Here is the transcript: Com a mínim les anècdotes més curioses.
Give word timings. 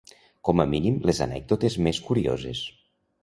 Com 0.47 0.63
a 0.63 0.65
mínim 0.71 0.95
les 1.09 1.19
anècdotes 1.27 1.77
més 1.89 1.99
curioses. 2.09 2.63